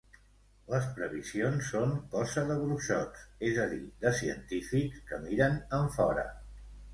Les 0.69 0.85
previsions 0.99 1.67
són 1.73 1.93
cosa 2.15 2.45
de 2.51 2.55
bruixots, 2.61 3.27
és 3.51 3.61
a 3.67 3.67
dir, 3.75 3.83
de 4.07 4.15
científics 4.23 5.05
que 5.13 5.21
miren 5.29 5.61
enfora. 5.83 6.27